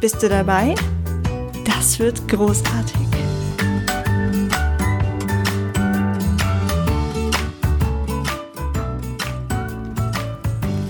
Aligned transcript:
Bist 0.00 0.22
du 0.22 0.28
dabei? 0.28 0.76
Das 1.64 1.98
wird 1.98 2.28
großartig. 2.28 2.94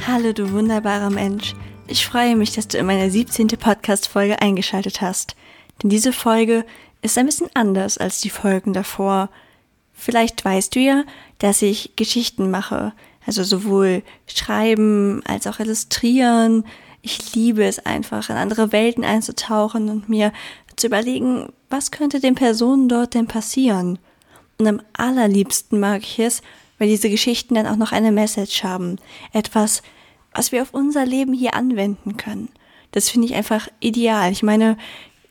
Hallo 0.06 0.34
du 0.34 0.52
wunderbarer 0.52 1.08
Mensch. 1.08 1.54
Ich 1.86 2.06
freue 2.06 2.36
mich, 2.36 2.52
dass 2.52 2.68
du 2.68 2.76
in 2.76 2.84
meine 2.84 3.10
17. 3.10 3.48
Podcast-Folge 3.48 4.42
eingeschaltet 4.42 5.00
hast. 5.00 5.36
Denn 5.82 5.88
diese 5.88 6.12
Folge 6.12 6.66
ist 7.00 7.16
ein 7.16 7.24
bisschen 7.24 7.48
anders 7.54 7.96
als 7.96 8.20
die 8.20 8.28
Folgen 8.28 8.74
davor. 8.74 9.30
Vielleicht 9.94 10.44
weißt 10.44 10.74
du 10.74 10.80
ja, 10.80 11.04
dass 11.38 11.62
ich 11.62 11.96
Geschichten 11.96 12.50
mache. 12.50 12.92
Also 13.26 13.42
sowohl 13.42 14.02
schreiben 14.26 15.22
als 15.24 15.46
auch 15.46 15.60
illustrieren, 15.60 16.64
ich 17.08 17.34
liebe 17.34 17.64
es 17.64 17.78
einfach, 17.78 18.28
in 18.28 18.36
andere 18.36 18.70
Welten 18.72 19.04
einzutauchen 19.04 19.88
und 19.88 20.08
mir 20.08 20.32
zu 20.76 20.86
überlegen, 20.86 21.48
was 21.70 21.90
könnte 21.90 22.20
den 22.20 22.34
Personen 22.34 22.88
dort 22.88 23.14
denn 23.14 23.26
passieren. 23.26 23.98
Und 24.58 24.66
am 24.66 24.82
allerliebsten 24.92 25.80
mag 25.80 26.02
ich 26.02 26.18
es, 26.18 26.42
weil 26.78 26.88
diese 26.88 27.10
Geschichten 27.10 27.54
dann 27.54 27.66
auch 27.66 27.76
noch 27.76 27.92
eine 27.92 28.12
Message 28.12 28.62
haben. 28.62 28.98
Etwas, 29.32 29.82
was 30.34 30.52
wir 30.52 30.62
auf 30.62 30.74
unser 30.74 31.06
Leben 31.06 31.32
hier 31.32 31.54
anwenden 31.54 32.16
können. 32.16 32.50
Das 32.92 33.08
finde 33.08 33.26
ich 33.26 33.34
einfach 33.34 33.68
ideal. 33.80 34.30
Ich 34.30 34.42
meine, 34.42 34.76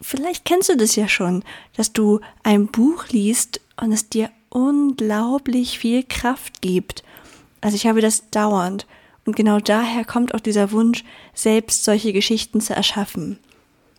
vielleicht 0.01 0.45
kennst 0.45 0.69
du 0.69 0.77
das 0.77 0.95
ja 0.95 1.07
schon, 1.07 1.43
dass 1.75 1.93
du 1.93 2.19
ein 2.43 2.67
Buch 2.67 3.07
liest 3.09 3.61
und 3.79 3.91
es 3.91 4.09
dir 4.09 4.31
unglaublich 4.49 5.79
viel 5.79 6.03
Kraft 6.03 6.61
gibt. 6.61 7.03
Also 7.61 7.75
ich 7.75 7.87
habe 7.87 8.01
das 8.01 8.29
dauernd. 8.29 8.85
Und 9.27 9.35
genau 9.35 9.59
daher 9.59 10.05
kommt 10.05 10.33
auch 10.33 10.39
dieser 10.39 10.71
Wunsch, 10.71 11.03
selbst 11.33 11.83
solche 11.83 12.13
Geschichten 12.13 12.61
zu 12.61 12.73
erschaffen. 12.73 13.37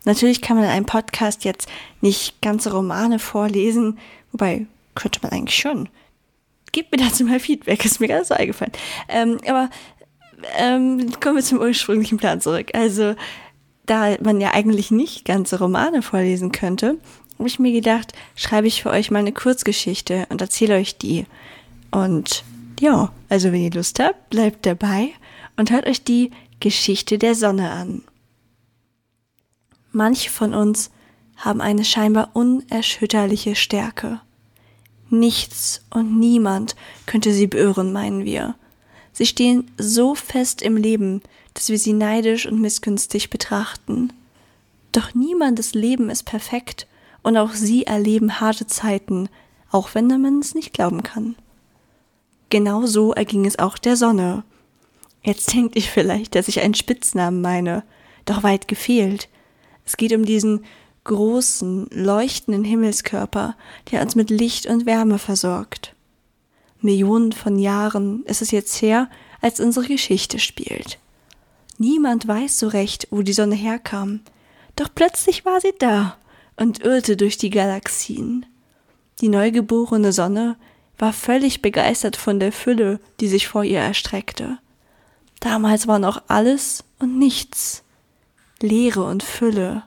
Natürlich 0.07 0.41
kann 0.41 0.57
man 0.57 0.65
in 0.65 0.71
einem 0.71 0.87
Podcast 0.87 1.45
jetzt 1.45 1.69
nicht 2.01 2.41
ganze 2.41 2.73
Romane 2.73 3.19
vorlesen, 3.19 3.99
wobei 4.33 4.67
könnte 4.95 5.21
man 5.23 5.33
eigentlich 5.33 5.59
schon. 5.59 5.91
Gib 6.73 6.91
mir 6.91 7.05
dazu 7.05 7.25
mal 7.25 7.41
Feedback, 7.41 7.84
ist 7.84 8.01
mir 8.01 8.09
ganz 8.09 8.29
so 8.29 8.34
eingefallen. 8.34 8.73
Ähm, 9.11 9.37
aber 9.47 9.69
ähm, 10.56 11.11
kommen 11.21 11.37
wir 11.37 11.43
zum 11.43 11.59
ursprünglichen 11.61 12.17
Plan 12.17 12.41
zurück. 12.41 12.71
Also, 12.73 13.15
da 13.84 14.17
man 14.23 14.41
ja 14.41 14.55
eigentlich 14.55 14.91
nicht 14.91 15.27
ganze 15.27 15.59
Romane 15.59 16.01
vorlesen 16.01 16.53
könnte, 16.53 16.97
habe 17.39 17.49
ich 17.49 17.59
mir 17.59 17.73
gedacht, 17.73 18.15
schreibe 18.34 18.67
ich 18.67 18.83
für 18.83 18.91
euch 18.91 19.11
mal 19.11 19.19
eine 19.19 19.33
Kurzgeschichte 19.33 20.25
und 20.31 20.41
erzähle 20.41 20.77
euch 20.77 20.97
die. 20.97 21.27
Und 21.91 22.45
ja, 22.81 23.12
also 23.29 23.53
wenn 23.53 23.62
ihr 23.62 23.71
Lust 23.71 23.98
habt, 24.01 24.31
bleibt 24.31 24.67
dabei 24.67 25.11
und 25.57 25.71
hört 25.71 25.87
euch 25.87 26.05
die 26.05 26.31
Geschichte 26.61 27.19
der 27.19 27.34
Sonne 27.34 27.71
an. 27.71 28.03
Manche 29.93 30.31
von 30.31 30.55
uns 30.55 30.91
haben 31.37 31.61
eine 31.61 31.84
scheinbar 31.84 32.31
unerschütterliche 32.34 33.55
Stärke. 33.55 34.21
Nichts 35.11 35.83
und 35.91 36.19
niemand 36.19 36.77
könnte 37.06 37.33
sie 37.33 37.47
beirren, 37.47 37.93
meinen 37.93 38.25
wir. 38.25 38.55
Sie 39.12 39.27
stehen 39.27 39.71
so 39.78 40.15
fest 40.15 40.62
im 40.62 40.77
Leben, 40.77 41.22
dass 41.55 41.71
wir 41.71 41.78
sie 41.78 41.93
neidisch 41.93 42.47
und 42.47 42.61
missgünstig 42.61 43.31
betrachten. 43.31 44.12
Doch 44.93 45.15
niemandes 45.15 45.75
Leben 45.75 46.11
ist 46.11 46.25
perfekt 46.25 46.87
und 47.22 47.37
auch 47.37 47.53
sie 47.53 47.84
erleben 47.84 48.41
harte 48.41 48.67
Zeiten, 48.67 49.28
auch 49.71 49.94
wenn 49.94 50.06
man 50.06 50.41
es 50.41 50.55
nicht 50.55 50.72
glauben 50.72 51.03
kann. 51.03 51.37
Genau 52.50 52.86
so 52.86 53.12
erging 53.12 53.44
es 53.44 53.59
auch 53.59 53.78
der 53.78 53.97
Sonne. 53.97 54.44
Jetzt 55.22 55.53
denkt 55.53 55.76
ich 55.76 55.91
vielleicht, 55.91 56.34
dass 56.34 56.48
ich 56.48 56.60
einen 56.60 56.75
Spitznamen 56.75 57.41
meine, 57.41 57.84
doch 58.25 58.42
weit 58.42 58.69
gefehlt. 58.69 59.28
Es 59.84 59.97
geht 59.97 60.12
um 60.12 60.25
diesen 60.25 60.64
großen, 61.04 61.88
leuchtenden 61.91 62.64
Himmelskörper, 62.64 63.56
der 63.91 64.03
uns 64.03 64.14
mit 64.14 64.31
Licht 64.31 64.66
und 64.66 64.87
Wärme 64.87 65.19
versorgt. 65.19 65.94
Millionen 66.81 67.32
von 67.32 67.58
Jahren 67.58 68.25
ist 68.25 68.42
es 68.42 68.50
jetzt 68.50 68.81
her, 68.82 69.10
als 69.41 69.60
unsere 69.60 69.87
Geschichte 69.87 70.38
spielt. 70.38 70.98
Niemand 71.78 72.26
weiß 72.26 72.58
so 72.58 72.69
recht, 72.69 73.08
wo 73.10 73.22
die 73.22 73.32
Sonne 73.32 73.54
herkam, 73.54 74.20
doch 74.76 74.88
plötzlich 74.94 75.44
war 75.44 75.60
sie 75.60 75.75
da 75.78 76.16
und 76.56 76.81
irrte 76.81 77.16
durch 77.16 77.37
die 77.37 77.50
Galaxien. 77.50 78.47
Die 79.20 79.28
neugeborene 79.28 80.12
Sonne 80.12 80.56
war 80.98 81.12
völlig 81.12 81.62
begeistert 81.62 82.16
von 82.16 82.41
der 82.41 82.53
Fülle, 82.53 83.00
die 83.20 83.28
sich 83.28 83.48
vor 83.48 83.64
ihr 83.64 83.78
erstreckte. 83.78 84.59
Damals 85.41 85.86
war 85.86 86.00
noch 86.00 86.22
alles 86.26 86.84
und 86.98 87.19
nichts, 87.19 87.84
Leere 88.60 89.04
und 89.04 89.22
Fülle, 89.22 89.84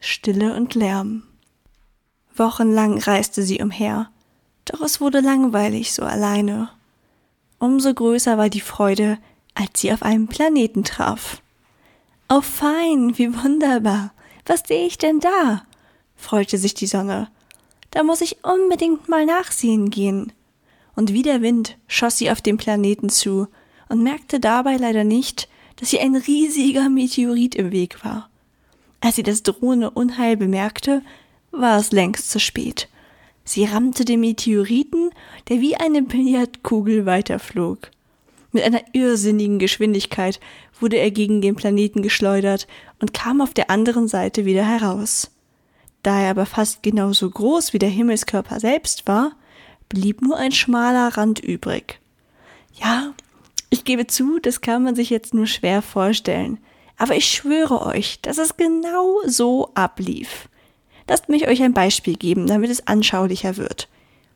Stille 0.00 0.54
und 0.54 0.74
Lärm. 0.74 1.22
Wochenlang 2.34 2.98
reiste 2.98 3.42
sie 3.42 3.62
umher, 3.62 4.10
doch 4.64 4.80
es 4.80 5.00
wurde 5.00 5.20
langweilig 5.20 5.92
so 5.92 6.02
alleine. 6.02 6.68
Umso 7.58 7.94
größer 7.94 8.36
war 8.36 8.50
die 8.50 8.60
Freude, 8.60 9.18
als 9.54 9.80
sie 9.80 9.92
auf 9.92 10.02
einem 10.02 10.26
Planeten 10.26 10.82
traf. 10.82 11.40
Oh 12.28 12.40
fein, 12.40 13.16
wie 13.16 13.32
wunderbar. 13.32 14.12
Was 14.44 14.62
sehe 14.66 14.86
ich 14.86 14.98
denn 14.98 15.20
da? 15.20 15.62
freute 16.16 16.58
sich 16.58 16.74
die 16.74 16.86
Sonne 16.86 17.28
da 17.96 18.02
muss 18.02 18.20
ich 18.20 18.44
unbedingt 18.44 19.08
mal 19.08 19.24
nachsehen 19.24 19.88
gehen. 19.88 20.30
Und 20.96 21.14
wie 21.14 21.22
der 21.22 21.40
Wind 21.40 21.78
schoss 21.88 22.18
sie 22.18 22.30
auf 22.30 22.42
den 22.42 22.58
Planeten 22.58 23.08
zu 23.08 23.48
und 23.88 24.02
merkte 24.02 24.38
dabei 24.38 24.76
leider 24.76 25.02
nicht, 25.02 25.48
dass 25.76 25.94
ihr 25.94 26.02
ein 26.02 26.14
riesiger 26.14 26.90
Meteorit 26.90 27.54
im 27.54 27.72
Weg 27.72 28.04
war. 28.04 28.28
Als 29.00 29.16
sie 29.16 29.22
das 29.22 29.42
drohende 29.42 29.88
Unheil 29.88 30.36
bemerkte, 30.36 31.00
war 31.52 31.78
es 31.78 31.90
längst 31.90 32.30
zu 32.30 32.38
spät. 32.38 32.90
Sie 33.44 33.64
rammte 33.64 34.04
den 34.04 34.20
Meteoriten, 34.20 35.08
der 35.48 35.62
wie 35.62 35.76
eine 35.76 36.02
Billardkugel 36.02 37.06
weiterflog. 37.06 37.90
Mit 38.52 38.64
einer 38.64 38.82
irrsinnigen 38.92 39.58
Geschwindigkeit 39.58 40.38
wurde 40.80 40.98
er 40.98 41.10
gegen 41.10 41.40
den 41.40 41.56
Planeten 41.56 42.02
geschleudert 42.02 42.66
und 43.00 43.14
kam 43.14 43.40
auf 43.40 43.54
der 43.54 43.70
anderen 43.70 44.06
Seite 44.06 44.44
wieder 44.44 44.66
heraus. 44.66 45.30
Da 46.02 46.20
er 46.20 46.30
aber 46.30 46.46
fast 46.46 46.82
genauso 46.82 47.28
groß 47.28 47.72
wie 47.72 47.78
der 47.78 47.88
Himmelskörper 47.88 48.60
selbst 48.60 49.06
war, 49.06 49.32
blieb 49.88 50.22
nur 50.22 50.36
ein 50.36 50.52
schmaler 50.52 51.16
Rand 51.16 51.40
übrig. 51.40 52.00
Ja, 52.74 53.14
ich 53.70 53.84
gebe 53.84 54.06
zu, 54.06 54.38
das 54.38 54.60
kann 54.60 54.84
man 54.84 54.94
sich 54.94 55.10
jetzt 55.10 55.34
nur 55.34 55.46
schwer 55.46 55.82
vorstellen. 55.82 56.58
Aber 56.96 57.14
ich 57.14 57.28
schwöre 57.28 57.84
euch, 57.84 58.20
dass 58.22 58.38
es 58.38 58.56
genau 58.56 59.20
so 59.26 59.70
ablief. 59.74 60.48
Lasst 61.08 61.28
mich 61.28 61.46
euch 61.46 61.62
ein 61.62 61.74
Beispiel 61.74 62.16
geben, 62.16 62.46
damit 62.46 62.70
es 62.70 62.86
anschaulicher 62.86 63.56
wird. 63.56 63.88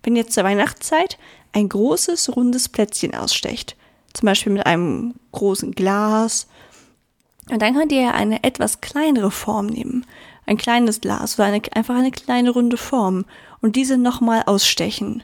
Wenn 0.03 0.17
jetzt 0.17 0.33
zur 0.33 0.45
Weihnachtszeit 0.45 1.19
ein 1.53 1.69
großes, 1.69 2.37
rundes 2.37 2.69
Plätzchen 2.69 3.15
ausstecht, 3.15 3.77
zum 4.13 4.27
Beispiel 4.27 4.53
mit 4.53 4.67
einem 4.67 5.15
großen 5.33 5.73
Glas, 5.73 6.47
und 7.51 7.61
dann 7.61 7.75
könnt 7.75 7.93
ihr 7.93 8.15
eine 8.15 8.45
etwas 8.45 8.81
kleinere 8.81 9.31
Form 9.31 9.67
nehmen, 9.67 10.07
ein 10.47 10.57
kleines 10.57 11.01
Glas 11.01 11.39
oder 11.39 11.47
eine, 11.47 11.61
einfach 11.73 11.95
eine 11.95 12.11
kleine 12.11 12.51
runde 12.51 12.77
Form 12.77 13.25
und 13.61 13.77
diese 13.77 13.99
nochmal 13.99 14.43
ausstechen. 14.47 15.23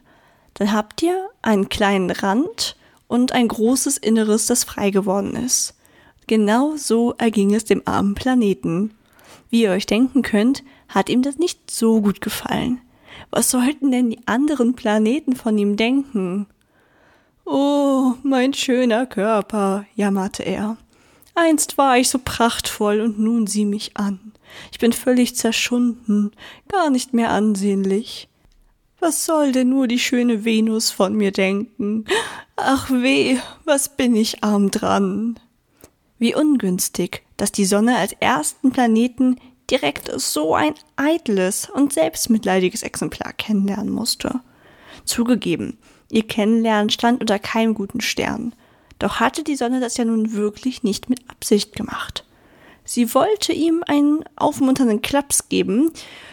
Dann 0.54 0.72
habt 0.72 1.02
ihr 1.02 1.28
einen 1.42 1.68
kleinen 1.68 2.10
Rand 2.10 2.76
und 3.08 3.32
ein 3.32 3.48
großes 3.48 3.98
Inneres, 3.98 4.46
das 4.46 4.64
frei 4.64 4.90
geworden 4.90 5.36
ist. 5.36 5.74
Genau 6.26 6.76
so 6.76 7.14
erging 7.18 7.54
es 7.54 7.64
dem 7.64 7.82
armen 7.84 8.14
Planeten. 8.14 8.92
Wie 9.48 9.62
ihr 9.62 9.70
euch 9.70 9.86
denken 9.86 10.22
könnt, 10.22 10.64
hat 10.88 11.08
ihm 11.08 11.22
das 11.22 11.38
nicht 11.38 11.70
so 11.70 12.00
gut 12.00 12.20
gefallen. 12.20 12.80
Was 13.30 13.50
sollten 13.50 13.90
denn 13.90 14.10
die 14.10 14.26
anderen 14.26 14.74
Planeten 14.74 15.36
von 15.36 15.56
ihm 15.58 15.76
denken? 15.76 16.46
Oh, 17.44 18.14
mein 18.22 18.54
schöner 18.54 19.06
Körper, 19.06 19.84
jammerte 19.94 20.42
er. 20.42 20.76
Einst 21.34 21.78
war 21.78 21.98
ich 21.98 22.08
so 22.08 22.18
prachtvoll 22.18 23.00
und 23.00 23.18
nun 23.18 23.46
sieh 23.46 23.66
mich 23.66 23.96
an. 23.96 24.32
Ich 24.72 24.78
bin 24.78 24.92
völlig 24.92 25.36
zerschunden, 25.36 26.32
gar 26.68 26.90
nicht 26.90 27.12
mehr 27.12 27.30
ansehnlich. 27.30 28.28
Was 28.98 29.26
soll 29.26 29.52
denn 29.52 29.68
nur 29.68 29.88
die 29.88 29.98
schöne 29.98 30.44
Venus 30.44 30.90
von 30.90 31.14
mir 31.14 31.30
denken? 31.30 32.06
Ach 32.56 32.90
weh, 32.90 33.38
was 33.64 33.96
bin 33.96 34.16
ich 34.16 34.42
arm 34.42 34.70
dran. 34.70 35.38
Wie 36.18 36.34
ungünstig, 36.34 37.22
dass 37.36 37.52
die 37.52 37.66
Sonne 37.66 37.96
als 37.98 38.12
ersten 38.20 38.72
Planeten 38.72 39.36
direkt 39.70 40.10
so 40.20 40.54
ein 40.54 40.74
eitles 40.96 41.68
und 41.68 41.92
selbstmitleidiges 41.92 42.82
Exemplar 42.82 43.32
kennenlernen 43.32 43.90
musste. 43.90 44.40
Zugegeben, 45.04 45.78
ihr 46.10 46.26
Kennenlernen 46.26 46.90
stand 46.90 47.20
unter 47.20 47.38
keinem 47.38 47.74
guten 47.74 48.00
Stern. 48.00 48.54
Doch 48.98 49.20
hatte 49.20 49.44
die 49.44 49.56
Sonne 49.56 49.80
das 49.80 49.96
ja 49.96 50.04
nun 50.04 50.32
wirklich 50.32 50.82
nicht 50.82 51.10
mit 51.10 51.28
Absicht 51.28 51.74
gemacht. 51.74 52.24
Sie 52.86 53.14
wollte 53.14 53.52
ihm 53.52 53.82
einen 53.86 54.24
aufmunternden 54.36 55.02
Klaps 55.02 55.48
geben, 55.48 55.90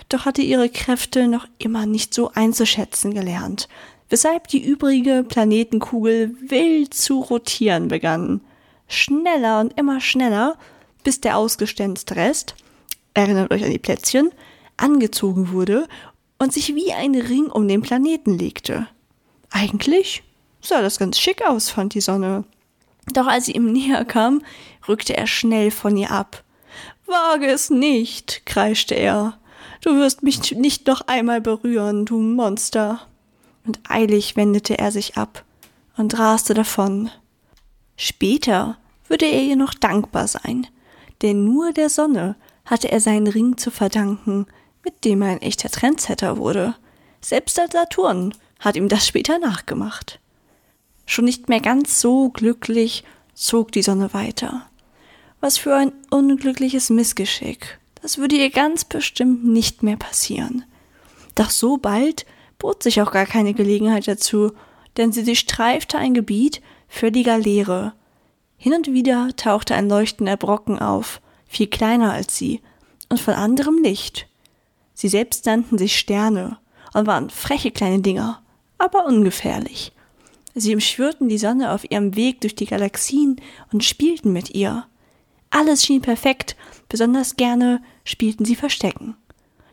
doch 0.08 0.26
hatte 0.26 0.44
ihre 0.44 0.70
Kräfte 0.70 1.28
noch 1.28 1.48
immer 1.58 1.86
nicht 1.88 2.14
so 2.14 2.30
einzuschätzen 2.34 3.14
gelernt, 3.14 3.68
weshalb 4.10 4.48
die 4.48 4.64
übrige 4.64 5.26
Planetenkugel 5.28 6.36
wild 6.40 6.94
zu 6.94 7.20
rotieren 7.20 7.88
begann. 7.88 8.42
Schneller 8.88 9.60
und 9.60 9.78
immer 9.80 10.00
schneller, 10.00 10.56
bis 11.04 11.20
der 11.20 11.38
ausgestänzte 11.38 12.16
Rest, 12.16 12.56
erinnert 13.16 13.52
euch 13.52 13.64
an 13.64 13.72
die 13.72 13.80
Plätzchen, 13.80 14.32
angezogen 14.78 15.52
wurde 15.52 15.88
und 16.38 16.54
sich 16.54 16.76
wie 16.76 16.94
ein 16.94 17.16
Ring 17.16 17.48
um 17.48 17.68
den 17.68 17.82
Planeten 17.82 18.38
legte. 18.38 18.88
Eigentlich 19.50 20.24
sah 20.62 20.82
das 20.82 21.00
ganz 21.00 21.20
schick 21.20 21.42
aus, 21.48 21.72
fand 21.72 21.96
die 21.96 22.02
Sonne. 22.02 22.44
Doch 23.12 23.28
als 23.28 23.46
sie 23.46 23.54
ihm 23.54 23.72
näher 23.74 24.06
kam, 24.06 24.42
rückte 24.88 25.18
er 25.18 25.28
schnell 25.28 25.72
von 25.72 25.98
ihr 25.98 26.12
ab. 26.12 26.44
Wage 27.06 27.48
es 27.48 27.70
nicht, 27.70 28.46
kreischte 28.46 28.96
er. 28.96 29.38
Du 29.82 29.96
wirst 29.96 30.24
mich 30.24 30.54
nicht 30.54 30.88
noch 30.88 31.02
einmal 31.08 31.42
berühren, 31.42 32.06
du 32.06 32.20
Monster. 32.20 33.02
Und 33.66 33.80
eilig 33.88 34.36
wendete 34.36 34.78
er 34.78 34.92
sich 34.92 35.18
ab 35.18 35.44
und 35.98 36.18
raste 36.18 36.54
davon. 36.54 37.10
Später 37.96 38.78
würde 39.08 39.26
er 39.26 39.42
ihr 39.42 39.56
noch 39.56 39.74
dankbar 39.74 40.28
sein, 40.28 40.68
denn 41.22 41.46
nur 41.46 41.72
der 41.72 41.90
Sonne 41.90 42.36
hatte 42.66 42.92
er 42.92 43.00
seinen 43.00 43.28
Ring 43.28 43.58
zu 43.58 43.72
verdanken, 43.72 44.48
mit 44.84 45.06
dem 45.06 45.22
er 45.22 45.30
ein 45.30 45.42
echter 45.42 45.70
Trendsetter 45.70 46.38
wurde. 46.38 46.76
Selbst 47.22 47.58
der 47.58 47.68
Saturn 47.70 48.34
hat 48.60 48.76
ihm 48.76 48.90
das 48.90 49.08
später 49.08 49.40
nachgemacht. 49.40 50.20
Schon 51.06 51.26
nicht 51.26 51.50
mehr 51.50 51.60
ganz 51.60 52.00
so 52.00 52.30
glücklich 52.30 53.04
zog 53.34 53.72
die 53.72 53.82
Sonne 53.82 54.14
weiter. 54.14 54.68
Was 55.42 55.58
für 55.58 55.76
ein 55.76 55.92
unglückliches 56.10 56.90
Missgeschick. 56.90 57.80
Das 58.02 58.18
würde 58.18 58.36
ihr 58.36 58.50
ganz 58.50 58.86
bestimmt 58.86 59.46
nicht 59.46 59.84
mehr 59.84 59.98
passieren. 59.98 60.66
Doch 61.36 61.50
so 61.50 61.78
bald 61.78 62.26
bot 62.60 62.84
sich 62.84 63.02
auch 63.02 63.12
gar 63.12 63.26
keine 63.26 63.54
Gelegenheit 63.54 64.08
dazu, 64.08 64.52
denn 64.98 65.12
sie 65.12 65.24
durchstreifte 65.24 65.98
ein 65.98 66.14
Gebiet 66.14 66.62
völliger 66.88 67.38
Leere. 67.38 67.94
Hin 68.58 68.74
und 68.74 68.94
wieder 68.94 69.30
tauchte 69.36 69.76
ein 69.76 69.90
leuchtender 69.90 70.38
Brocken 70.38 70.80
auf, 70.80 71.22
viel 71.48 71.68
kleiner 71.68 72.14
als 72.14 72.38
sie, 72.38 72.62
und 73.10 73.20
von 73.20 73.34
anderem 73.34 73.82
Licht. 73.82 74.28
Sie 74.94 75.10
selbst 75.10 75.46
nannten 75.46 75.78
sich 75.78 75.98
Sterne 75.98 76.58
und 76.94 77.08
waren 77.08 77.30
freche 77.30 77.72
kleine 77.72 78.02
Dinger, 78.02 78.42
aber 78.78 79.06
ungefährlich. 79.06 79.92
Sie 80.56 80.74
umschwirrten 80.74 81.30
die 81.30 81.38
Sonne 81.38 81.72
auf 81.72 81.90
ihrem 81.90 82.16
Weg 82.16 82.42
durch 82.42 82.56
die 82.56 82.66
Galaxien 82.66 83.38
und 83.72 83.84
spielten 83.84 84.32
mit 84.32 84.54
ihr. 84.54 84.86
Alles 85.50 85.84
schien 85.84 86.02
perfekt, 86.02 86.56
besonders 86.90 87.36
gerne 87.36 87.82
spielten 88.04 88.46
sie 88.46 88.56
Verstecken. 88.56 89.16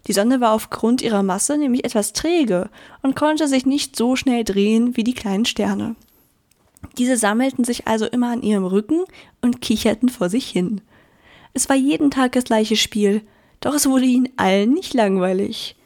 Die 0.06 0.12
Sonne 0.12 0.40
war 0.40 0.52
aufgrund 0.52 1.02
ihrer 1.02 1.22
Masse 1.22 1.58
nämlich 1.58 1.84
etwas 1.84 2.12
träge 2.12 2.70
und 3.02 3.16
konnte 3.16 3.48
sich 3.48 3.66
nicht 3.66 3.96
so 3.96 4.16
schnell 4.16 4.44
drehen 4.44 4.96
wie 4.96 5.04
die 5.04 5.14
kleinen 5.14 5.44
Sterne. 5.44 5.96
Diese 6.96 7.16
sammelten 7.16 7.64
sich 7.64 7.86
also 7.86 8.06
immer 8.06 8.30
an 8.32 8.42
ihrem 8.42 8.64
Rücken 8.64 9.04
und 9.42 9.60
kicherten 9.60 10.08
vor 10.08 10.30
sich 10.30 10.48
hin. 10.48 10.80
Es 11.52 11.68
war 11.68 11.76
jeden 11.76 12.10
Tag 12.10 12.32
das 12.32 12.44
gleiche 12.44 12.76
Spiel, 12.76 13.22
doch 13.60 13.74
es 13.74 13.88
wurde 13.88 14.06
ihnen 14.06 14.30
allen 14.36 14.72
nicht 14.72 14.94
langweilig. 14.94 15.76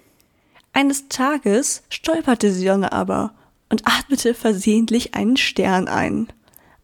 Eines 0.72 1.08
Tages 1.08 1.82
stolperte 1.88 2.48
die 2.48 2.66
Sonne 2.66 2.92
aber 2.92 3.34
und 3.74 3.88
atmete 3.88 4.34
versehentlich 4.34 5.16
einen 5.16 5.36
Stern 5.36 5.88
ein. 5.88 6.28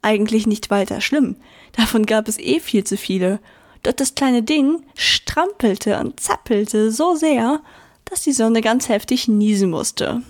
Eigentlich 0.02 0.48
nicht 0.48 0.70
weiter 0.70 1.00
schlimm, 1.00 1.36
davon 1.70 2.04
gab 2.04 2.26
es 2.26 2.36
eh 2.36 2.58
viel 2.58 2.82
zu 2.82 2.96
viele, 2.96 3.38
doch 3.84 3.92
das 3.92 4.16
kleine 4.16 4.42
Ding 4.42 4.82
strampelte 4.96 6.00
und 6.00 6.18
zappelte 6.18 6.90
so 6.90 7.14
sehr, 7.14 7.60
dass 8.06 8.22
die 8.22 8.32
Sonne 8.32 8.60
ganz 8.60 8.88
heftig 8.88 9.28
niesen 9.28 9.70
musste. 9.70 10.22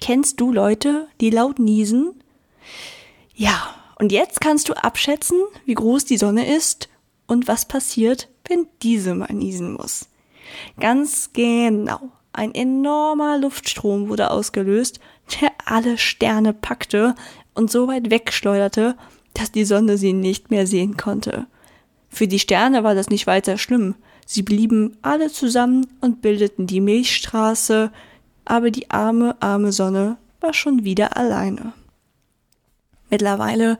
Kennst 0.00 0.40
du 0.40 0.52
Leute, 0.52 1.06
die 1.20 1.30
laut 1.30 1.60
niesen? 1.60 2.24
Ja, 3.36 3.72
und 4.00 4.10
jetzt 4.10 4.40
kannst 4.40 4.68
du 4.68 4.72
abschätzen, 4.72 5.38
wie 5.64 5.74
groß 5.74 6.06
die 6.06 6.18
Sonne 6.18 6.52
ist 6.56 6.88
und 7.28 7.46
was 7.46 7.68
passiert, 7.68 8.26
wenn 8.48 8.66
diese 8.82 9.14
mal 9.14 9.32
niesen 9.32 9.74
muss. 9.74 10.08
Ganz 10.80 11.30
genau. 11.32 12.00
Ein 12.32 12.52
enormer 12.52 13.38
Luftstrom 13.38 14.08
wurde 14.08 14.32
ausgelöst, 14.32 14.98
der 15.28 15.52
alle 15.64 15.98
Sterne 15.98 16.52
packte 16.52 17.14
und 17.54 17.70
so 17.70 17.88
weit 17.88 18.10
wegschleuderte, 18.10 18.96
dass 19.34 19.52
die 19.52 19.64
Sonne 19.64 19.98
sie 19.98 20.12
nicht 20.12 20.50
mehr 20.50 20.66
sehen 20.66 20.96
konnte. 20.96 21.46
Für 22.08 22.26
die 22.26 22.38
Sterne 22.38 22.84
war 22.84 22.94
das 22.94 23.10
nicht 23.10 23.26
weiter 23.26 23.58
schlimm. 23.58 23.94
Sie 24.26 24.42
blieben 24.42 24.96
alle 25.02 25.30
zusammen 25.30 25.86
und 26.00 26.22
bildeten 26.22 26.66
die 26.66 26.80
Milchstraße, 26.80 27.92
aber 28.44 28.70
die 28.70 28.90
arme, 28.90 29.36
arme 29.40 29.72
Sonne 29.72 30.16
war 30.40 30.54
schon 30.54 30.84
wieder 30.84 31.16
alleine. 31.16 31.72
Mittlerweile 33.10 33.78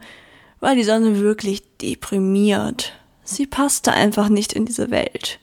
war 0.61 0.75
die 0.75 0.85
Sonne 0.85 1.21
wirklich 1.21 1.63
deprimiert. 1.79 2.93
Sie 3.25 3.47
passte 3.47 3.93
einfach 3.93 4.29
nicht 4.29 4.53
in 4.53 4.65
diese 4.65 4.91
Welt. 4.91 5.39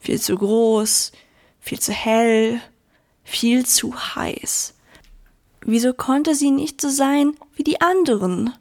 Viel 0.00 0.20
zu 0.20 0.36
groß, 0.36 1.12
viel 1.60 1.78
zu 1.78 1.92
hell, 1.92 2.60
viel 3.24 3.66
zu 3.66 3.94
heiß. 3.94 4.74
Wieso 5.64 5.92
konnte 5.92 6.34
sie 6.34 6.50
nicht 6.50 6.80
so 6.80 6.88
sein 6.88 7.34
wie 7.54 7.64
die 7.64 7.80
anderen? 7.80 8.54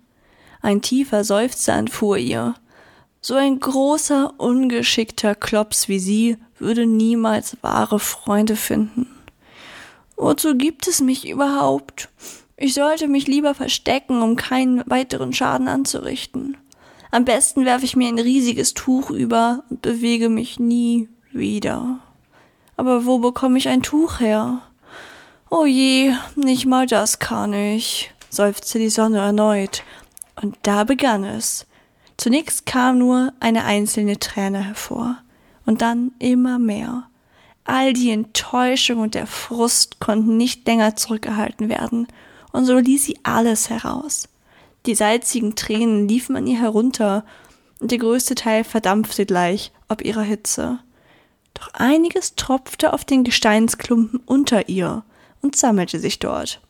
Ein 0.62 0.82
tiefer 0.82 1.24
Seufzer 1.24 1.74
entfuhr 1.74 2.18
ihr. 2.18 2.56
So 3.22 3.36
ein 3.36 3.60
großer, 3.60 4.40
ungeschickter 4.40 5.36
Klops 5.36 5.88
wie 5.88 6.00
sie 6.00 6.38
würde 6.60 6.86
niemals 6.86 7.58
wahre 7.62 8.00
Freunde 8.00 8.56
finden. 8.56 9.08
Wozu 10.16 10.56
gibt 10.56 10.88
es 10.88 11.02
mich 11.02 11.28
überhaupt? 11.30 12.10
Ich 12.56 12.74
sollte 12.74 13.08
mich 13.08 13.28
lieber 13.28 13.54
verstecken, 13.54 14.22
um 14.24 14.36
keinen 14.36 14.82
weiteren 14.90 15.32
Schaden 15.32 15.68
anzurichten. 15.68 16.58
Am 17.12 17.24
besten 17.24 17.66
werfe 17.66 17.86
ich 17.86 17.96
mir 17.96 18.08
ein 18.08 18.20
riesiges 18.20 18.74
Tuch 18.74 19.12
über 19.12 19.64
und 19.70 19.82
bewege 19.82 20.30
mich 20.30 20.60
nie 20.60 21.08
wieder. 21.32 22.00
Aber 22.76 23.06
wo 23.06 23.20
bekomme 23.20 23.58
ich 23.58 23.70
ein 23.70 23.84
Tuch 23.84 24.20
her? 24.20 24.62
Oh 25.50 25.66
je, 25.66 26.14
nicht 26.36 26.66
mal 26.66 26.88
das 26.88 27.20
kann 27.20 27.54
ich, 27.54 28.12
seufzte 28.30 28.80
die 28.80 28.90
Sonne 28.90 29.20
erneut. 29.20 29.84
Und 30.42 30.58
da 30.64 30.84
begann 30.84 31.24
es. 31.24 31.66
Zunächst 32.18 32.66
kam 32.66 32.98
nur 32.98 33.32
eine 33.40 33.64
einzelne 33.64 34.20
Träne 34.20 34.62
hervor, 34.62 35.18
und 35.66 35.82
dann 35.82 36.12
immer 36.20 36.60
mehr. 36.60 37.08
All 37.64 37.94
die 37.94 38.12
Enttäuschung 38.12 39.00
und 39.00 39.16
der 39.16 39.26
Frust 39.26 40.02
konnten 40.02 40.36
nicht 40.36 40.68
länger 40.68 40.98
zurückgehalten 40.98 41.70
werden, 41.70 42.08
und 42.52 42.66
so 42.66 42.78
ließ 42.78 43.06
sie 43.06 43.20
alles 43.24 43.70
heraus. 43.70 44.28
Die 44.86 44.96
salzigen 44.96 45.56
Tränen 45.56 46.10
liefen 46.10 46.36
an 46.36 46.48
ihr 46.48 46.60
herunter, 46.60 47.24
und 47.80 47.92
der 47.92 48.00
größte 48.00 48.36
Teil 48.36 48.66
verdampfte 48.66 49.26
gleich 49.26 49.72
ob 49.88 50.04
ihrer 50.04 50.24
Hitze. 50.24 50.80
Doch 51.54 51.70
einiges 51.74 52.36
tropfte 52.36 52.92
auf 52.92 53.06
den 53.06 53.24
Gesteinsklumpen 53.24 54.20
unter 54.26 54.68
ihr 54.68 55.04
und 55.42 55.56
sammelte 55.56 56.00
sich 56.00 56.20
dort. 56.20 56.62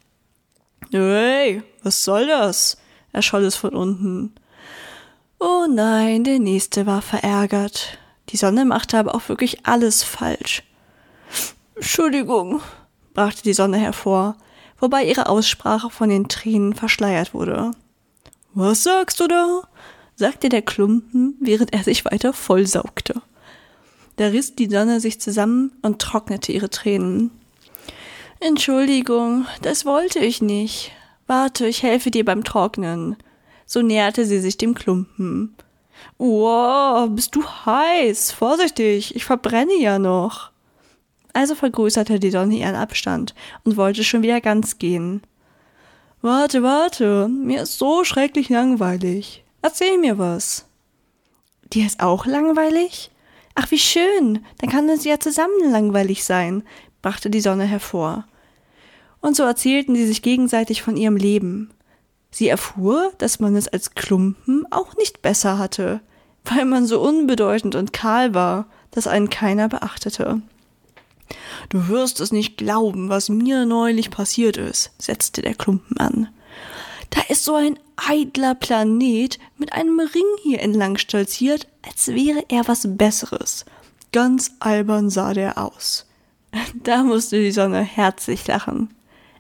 Hey, 0.91 1.63
was 1.83 2.03
soll 2.03 2.27
das? 2.27 2.77
erscholl 3.11 3.43
es 3.45 3.55
von 3.55 3.75
unten. 3.75 4.35
Oh 5.39 5.65
nein, 5.69 6.23
der 6.23 6.39
nächste 6.39 6.85
war 6.85 7.01
verärgert. 7.01 7.97
Die 8.29 8.37
Sonne 8.37 8.65
machte 8.65 8.97
aber 8.97 9.15
auch 9.15 9.29
wirklich 9.29 9.65
alles 9.65 10.03
falsch. 10.03 10.63
Entschuldigung, 11.75 12.61
brachte 13.13 13.43
die 13.43 13.53
Sonne 13.53 13.77
hervor, 13.77 14.35
wobei 14.79 15.05
ihre 15.05 15.29
Aussprache 15.29 15.89
von 15.89 16.09
den 16.09 16.27
Tränen 16.27 16.73
verschleiert 16.73 17.33
wurde. 17.33 17.71
Was 18.53 18.83
sagst 18.83 19.19
du 19.19 19.27
da? 19.27 19.61
sagte 20.15 20.49
der 20.49 20.63
Klumpen, 20.63 21.35
während 21.39 21.73
er 21.73 21.83
sich 21.83 22.03
weiter 22.05 22.33
vollsaugte. 22.33 23.21
Da 24.15 24.27
riss 24.27 24.55
die 24.55 24.67
Sonne 24.67 24.99
sich 24.99 25.21
zusammen 25.21 25.71
und 25.83 26.01
trocknete 26.01 26.51
ihre 26.51 26.71
Tränen. 26.71 27.29
Entschuldigung, 28.39 29.47
das 29.61 29.85
wollte 29.85 30.19
ich 30.19 30.41
nicht. 30.41 30.91
Warte, 31.25 31.67
ich 31.67 31.83
helfe 31.83 32.11
dir 32.11 32.23
beim 32.23 32.43
Trocknen. 32.43 33.17
So 33.65 33.81
näherte 33.81 34.25
sie 34.25 34.39
sich 34.39 34.57
dem 34.57 34.75
Klumpen. 34.75 35.55
Wow, 36.17 37.09
bist 37.09 37.35
du 37.35 37.43
heiß. 37.43 38.31
Vorsichtig, 38.31 39.15
ich 39.15 39.25
verbrenne 39.25 39.75
ja 39.79 39.97
noch. 39.99 40.51
Also 41.33 41.55
vergrößerte 41.55 42.19
die 42.19 42.31
Sonne 42.31 42.55
ihren 42.55 42.75
Abstand 42.75 43.35
und 43.63 43.77
wollte 43.77 44.03
schon 44.03 44.21
wieder 44.21 44.41
ganz 44.41 44.79
gehen. 44.79 45.21
Warte, 46.21 46.63
warte, 46.63 47.27
mir 47.27 47.63
ist 47.63 47.77
so 47.77 48.03
schrecklich 48.03 48.49
langweilig. 48.49 49.43
Erzähl 49.61 49.97
mir 49.97 50.17
was. 50.17 50.65
Dir 51.73 51.85
ist 51.85 51.99
auch 51.99 52.25
langweilig? 52.25 53.11
Ach, 53.53 53.69
wie 53.71 53.79
schön, 53.79 54.45
dann 54.59 54.69
kann 54.69 54.87
es 54.87 55.03
ja 55.03 55.19
zusammen 55.19 55.71
langweilig 55.71 56.23
sein, 56.23 56.63
brachte 57.01 57.29
die 57.29 57.41
Sonne 57.41 57.65
hervor. 57.65 58.25
Und 59.21 59.35
so 59.35 59.43
erzählten 59.43 59.95
sie 59.95 60.05
sich 60.05 60.21
gegenseitig 60.21 60.81
von 60.81 60.97
ihrem 60.97 61.15
Leben. 61.15 61.71
Sie 62.31 62.47
erfuhr, 62.47 63.11
dass 63.17 63.39
man 63.39 63.55
es 63.55 63.67
als 63.67 63.95
Klumpen 63.95 64.65
auch 64.71 64.95
nicht 64.95 65.21
besser 65.21 65.57
hatte, 65.57 66.01
weil 66.43 66.65
man 66.65 66.85
so 66.85 67.01
unbedeutend 67.01 67.75
und 67.75 67.93
kahl 67.93 68.33
war, 68.33 68.67
dass 68.91 69.07
einen 69.07 69.29
keiner 69.29 69.69
beachtete. 69.69 70.41
Du 71.69 71.87
wirst 71.87 72.19
es 72.19 72.31
nicht 72.31 72.57
glauben, 72.57 73.09
was 73.09 73.29
mir 73.29 73.65
neulich 73.65 74.11
passiert 74.11 74.57
ist, 74.57 74.91
setzte 74.97 75.41
der 75.41 75.55
Klumpen 75.55 75.97
an. 75.97 76.29
Da 77.09 77.21
ist 77.29 77.43
so 77.43 77.55
ein 77.55 77.79
eitler 77.95 78.55
Planet 78.55 79.39
mit 79.57 79.73
einem 79.73 79.99
Ring 79.99 80.25
hier 80.43 80.61
entlang 80.61 80.97
stolziert, 80.97 81.67
als 81.85 82.07
wäre 82.07 82.45
er 82.49 82.67
was 82.67 82.87
Besseres. 82.97 83.65
Ganz 84.11 84.51
albern 84.59 85.09
sah 85.09 85.33
der 85.33 85.57
aus. 85.57 86.06
Da 86.83 87.03
musste 87.03 87.39
die 87.39 87.51
Sonne 87.51 87.81
herzlich 87.81 88.47
lachen. 88.47 88.89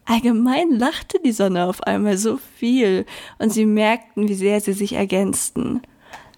Allgemein 0.05 0.71
lachte 0.71 1.19
die 1.23 1.31
Sonne 1.31 1.65
auf 1.65 1.83
einmal 1.83 2.17
so 2.17 2.39
viel, 2.57 3.05
und 3.39 3.51
sie 3.51 3.65
merkten, 3.65 4.29
wie 4.29 4.35
sehr 4.35 4.61
sie 4.61 4.73
sich 4.73 4.93
ergänzten. 4.93 5.81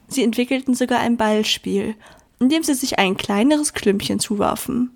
Sie 0.07 0.23
entwickelten 0.23 0.73
sogar 0.73 0.99
ein 0.99 1.17
Ballspiel, 1.17 1.95
in 2.39 2.49
dem 2.49 2.63
sie 2.63 2.73
sich 2.73 2.97
ein 2.97 3.15
kleineres 3.15 3.73
Klümpchen 3.73 4.19
zuwarfen. 4.19 4.91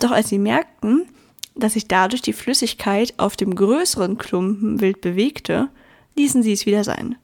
Doch 0.00 0.10
als 0.10 0.28
sie 0.28 0.38
merkten, 0.38 1.06
dass 1.54 1.74
sich 1.74 1.86
dadurch 1.86 2.22
die 2.22 2.32
Flüssigkeit 2.32 3.14
auf 3.18 3.36
dem 3.36 3.54
größeren 3.54 4.18
Klumpen 4.18 4.80
wild 4.80 5.00
bewegte, 5.00 5.68
ließen 6.16 6.42
sie 6.42 6.52
es 6.52 6.66
wieder 6.66 6.82
sein. 6.82 7.16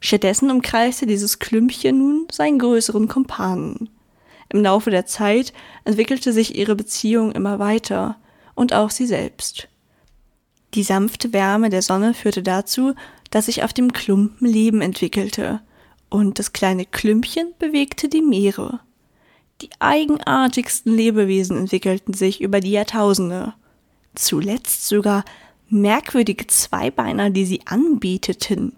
Stattdessen 0.00 0.50
umkreiste 0.50 1.06
dieses 1.06 1.40
Klümpchen 1.40 1.98
nun 1.98 2.26
seinen 2.30 2.58
größeren 2.60 3.08
Kumpanen. 3.08 3.88
Im 4.50 4.62
Laufe 4.62 4.90
der 4.90 5.06
Zeit 5.06 5.52
entwickelte 5.84 6.32
sich 6.32 6.56
ihre 6.56 6.74
Beziehung 6.74 7.32
immer 7.32 7.58
weiter 7.58 8.16
und 8.54 8.72
auch 8.72 8.90
sie 8.90 9.06
selbst. 9.06 9.68
Die 10.74 10.82
sanfte 10.82 11.32
Wärme 11.32 11.70
der 11.70 11.82
Sonne 11.82 12.14
führte 12.14 12.42
dazu, 12.42 12.94
dass 13.30 13.46
sich 13.46 13.62
auf 13.62 13.72
dem 13.72 13.92
Klumpen 13.92 14.46
Leben 14.46 14.80
entwickelte, 14.80 15.60
und 16.10 16.38
das 16.38 16.54
kleine 16.54 16.86
Klümpchen 16.86 17.52
bewegte 17.58 18.08
die 18.08 18.22
Meere. 18.22 18.80
Die 19.60 19.70
eigenartigsten 19.78 20.94
Lebewesen 20.94 21.58
entwickelten 21.58 22.14
sich 22.14 22.40
über 22.40 22.60
die 22.60 22.70
Jahrtausende. 22.70 23.54
Zuletzt 24.14 24.88
sogar 24.88 25.24
merkwürdige 25.68 26.46
Zweibeiner, 26.46 27.30
die 27.30 27.44
sie 27.44 27.60
anbieteten. 27.66 28.76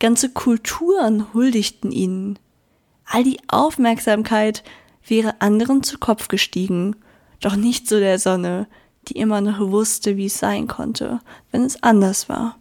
Ganze 0.00 0.30
Kulturen 0.30 1.32
huldigten 1.32 1.92
ihnen. 1.92 2.38
All 3.04 3.22
die 3.22 3.38
Aufmerksamkeit 3.48 4.64
wäre 5.06 5.40
anderen 5.40 5.82
zu 5.82 5.98
Kopf 5.98 6.28
gestiegen, 6.28 6.96
doch 7.40 7.56
nicht 7.56 7.88
so 7.88 7.98
der 7.98 8.18
Sonne, 8.18 8.66
die 9.08 9.18
immer 9.18 9.40
noch 9.40 9.60
wusste, 9.60 10.16
wie 10.16 10.26
es 10.26 10.38
sein 10.38 10.66
konnte, 10.66 11.20
wenn 11.50 11.62
es 11.62 11.82
anders 11.82 12.28
war. 12.28 12.56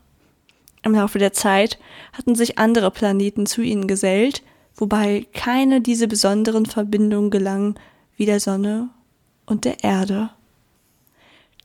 Im 0.83 0.93
Laufe 0.93 1.17
der 1.17 1.31
Zeit 1.31 1.79
hatten 2.12 2.35
sich 2.35 2.57
andere 2.57 2.91
Planeten 2.91 3.45
zu 3.45 3.62
ihnen 3.62 3.88
gesellt, 3.88 4.43
wobei 4.75 5.25
keine 5.33 5.79
diese 5.79 6.07
besonderen 6.07 6.65
Verbindungen 6.65 7.31
gelang 7.31 7.79
wie 8.17 8.25
der 8.25 8.39
Sonne 8.39 8.89
und 9.45 9.65
der 9.65 9.83
Erde. 9.83 10.29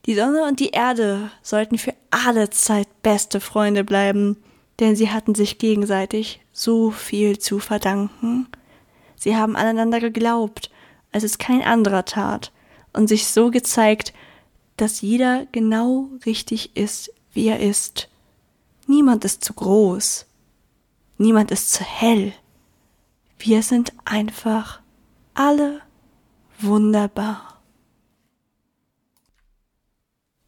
Die 0.05 0.15
Sonne 0.15 0.43
und 0.43 0.59
die 0.59 0.69
Erde 0.69 1.29
sollten 1.41 1.77
für 1.77 1.93
alle 2.09 2.49
Zeit 2.49 2.87
beste 3.03 3.41
Freunde 3.41 3.83
bleiben, 3.83 4.37
denn 4.79 4.95
sie 4.95 5.09
hatten 5.09 5.35
sich 5.35 5.57
gegenseitig 5.57 6.39
so 6.53 6.89
viel 6.89 7.37
zu 7.37 7.59
verdanken. 7.59 8.47
Sie 9.19 9.35
haben 9.35 9.55
aneinander 9.55 9.99
geglaubt, 9.99 10.71
als 11.11 11.23
es 11.23 11.37
kein 11.37 11.61
anderer 11.61 12.05
tat, 12.05 12.51
und 12.93 13.07
sich 13.07 13.27
so 13.27 13.51
gezeigt, 13.51 14.13
dass 14.77 15.01
jeder 15.01 15.45
genau 15.51 16.09
richtig 16.25 16.75
ist, 16.75 17.11
wie 17.33 17.47
er 17.47 17.59
ist. 17.59 18.09
Niemand 18.87 19.25
ist 19.25 19.43
zu 19.43 19.53
groß. 19.53 20.25
Niemand 21.17 21.51
ist 21.51 21.71
zu 21.73 21.83
hell. 21.83 22.33
Wir 23.37 23.61
sind 23.61 23.93
einfach 24.05 24.79
alle 25.33 25.81
wunderbar. 26.59 27.61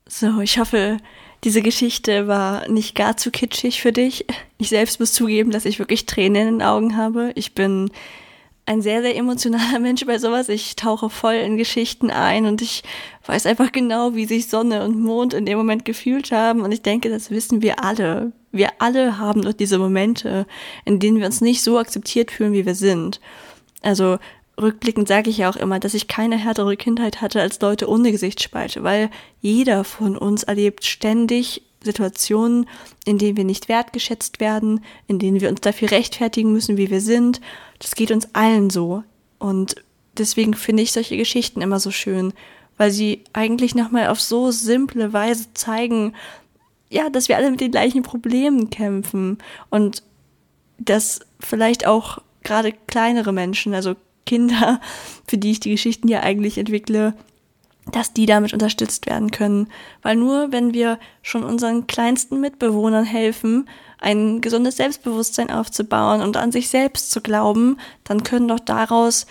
So, 0.08 0.40
ich 0.40 0.60
hoffe, 0.60 0.98
diese 1.44 1.62
Geschichte 1.62 2.28
war 2.28 2.68
nicht 2.70 2.96
gar 2.96 3.18
zu 3.18 3.32
kitschig 3.32 3.82
für 3.82 3.92
dich. 3.92 4.26
Ich 4.58 4.70
selbst 4.70 5.00
muss 5.00 5.14
zugeben, 5.14 5.52
dass 5.52 5.66
ich 5.66 5.80
wirklich 5.80 6.06
Tränen 6.06 6.48
in 6.48 6.60
den 6.60 6.68
Augen 6.68 6.98
habe. 6.98 7.32
Ich 7.36 7.54
bin 7.54 7.92
ein 8.66 8.82
sehr, 8.82 9.02
sehr 9.02 9.16
emotionaler 9.16 9.80
Mensch 9.82 10.06
bei 10.06 10.18
sowas. 10.18 10.50
Ich 10.50 10.76
tauche 10.76 11.10
voll 11.10 11.36
in 11.36 11.58
Geschichten 11.58 12.10
ein 12.12 12.46
und 12.46 12.62
ich 12.62 12.84
weiß 13.26 13.46
einfach 13.46 13.72
genau, 13.72 14.16
wie 14.16 14.26
sich 14.26 14.48
Sonne 14.50 14.84
und 14.84 15.00
Mond 15.00 15.34
in 15.34 15.46
dem 15.46 15.58
Moment 15.58 15.86
gefühlt 15.86 16.32
haben. 16.32 16.62
Und 16.62 16.72
ich 16.72 16.82
denke, 16.82 17.10
das 17.10 17.32
wissen 17.32 17.62
wir 17.62 17.84
alle. 17.84 18.32
Wir 18.52 18.70
alle 18.80 19.18
haben 19.18 19.42
doch 19.44 19.54
diese 19.54 19.78
Momente, 19.78 20.46
in 20.86 21.00
denen 21.00 21.20
wir 21.20 21.26
uns 21.26 21.42
nicht 21.42 21.64
so 21.64 21.78
akzeptiert 21.78 22.32
fühlen, 22.32 22.54
wie 22.54 22.66
wir 22.66 22.76
sind. 22.76 23.20
Also 23.82 24.18
rückblickend 24.60 25.08
sage 25.08 25.30
ich 25.30 25.38
ja 25.38 25.50
auch 25.50 25.56
immer, 25.56 25.80
dass 25.80 25.94
ich 25.94 26.08
keine 26.08 26.38
härtere 26.38 26.76
Kindheit 26.78 27.22
hatte 27.22 27.42
als 27.42 27.60
Leute 27.62 27.90
ohne 27.90 28.12
Gesichtsspalte, 28.12 28.84
weil 28.84 29.10
jeder 29.40 29.84
von 29.84 30.18
uns 30.18 30.44
erlebt 30.44 30.86
ständig 30.86 31.64
Situationen, 31.84 32.68
in 33.06 33.18
denen 33.18 33.38
wir 33.38 33.44
nicht 33.44 33.68
wertgeschätzt 33.70 34.40
werden, 34.40 34.84
in 35.08 35.18
denen 35.18 35.42
wir 35.42 35.50
uns 35.50 35.62
dafür 35.62 35.92
rechtfertigen 35.92 36.52
müssen, 36.52 36.78
wie 36.78 36.92
wir 36.92 37.02
sind. 37.02 37.42
Das 37.82 37.96
geht 37.96 38.12
uns 38.12 38.30
allen 38.34 38.70
so. 38.70 39.04
Und 39.40 39.76
deswegen 40.18 40.54
finde 40.54 40.84
ich 40.84 40.92
solche 40.92 41.18
Geschichten 41.18 41.62
immer 41.62 41.80
so 41.80 41.92
schön, 41.92 42.34
weil 42.78 42.92
sie 42.92 43.24
eigentlich 43.34 43.76
nochmal 43.76 44.08
auf 44.08 44.22
so 44.22 44.52
simple 44.52 45.14
Weise 45.14 45.48
zeigen, 45.54 46.14
ja, 46.90 47.10
dass 47.10 47.28
wir 47.28 47.38
alle 47.38 47.50
mit 47.52 47.62
den 47.62 47.72
gleichen 47.72 48.04
Problemen 48.04 48.70
kämpfen 48.70 49.38
und 49.70 50.04
dass 50.78 51.22
vielleicht 51.40 51.88
auch 51.88 52.20
gerade 52.44 52.74
kleinere 52.88 53.34
Menschen, 53.34 53.74
also 53.74 53.96
Kinder, 54.26 54.82
für 55.28 55.38
die 55.38 55.52
ich 55.52 55.60
die 55.60 55.72
Geschichten 55.72 56.08
ja 56.08 56.22
eigentlich 56.22 56.58
entwickle, 56.58 57.16
dass 57.92 58.14
die 58.14 58.26
damit 58.26 58.54
unterstützt 58.54 59.06
werden 59.06 59.32
können. 59.32 59.68
Weil 60.02 60.16
nur 60.16 60.52
wenn 60.52 60.74
wir 60.74 61.00
schon 61.22 61.44
unseren 61.44 61.88
kleinsten 61.88 62.40
Mitbewohnern 62.40 63.06
helfen, 63.06 63.68
ein 64.00 64.42
gesundes 64.42 64.78
Selbstbewusstsein 64.78 65.52
aufzubauen 65.52 66.22
und 66.22 66.36
an 66.36 66.52
sich 66.52 66.70
selbst 66.70 67.12
zu 67.12 67.22
glauben, 67.22 67.78
dann 68.04 68.24
können 68.24 68.48
doch 68.48 68.60
daraus 68.60 69.28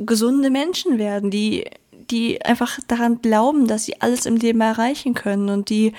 gesunde 0.00 0.50
Menschen 0.50 0.98
werden, 0.98 1.30
die, 1.30 1.64
die 2.10 2.44
einfach 2.44 2.78
daran 2.88 3.22
glauben, 3.22 3.66
dass 3.66 3.84
sie 3.84 4.00
alles 4.00 4.26
im 4.26 4.36
Leben 4.36 4.60
erreichen 4.60 5.14
können 5.14 5.48
und 5.48 5.70
die 5.70 5.92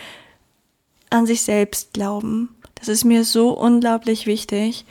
an 1.09 1.25
sich 1.25 1.43
selbst 1.43 1.93
glauben. 1.93 2.49
Das 2.75 2.87
ist 2.87 3.05
mir 3.05 3.23
so 3.23 3.51
unglaublich 3.51 4.25
wichtig. 4.25 4.85